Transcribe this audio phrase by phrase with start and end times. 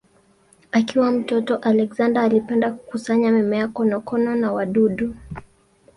[0.71, 5.15] Akiwa mtoto Alexander alipenda kukusanya mimea, konokono na wadudu.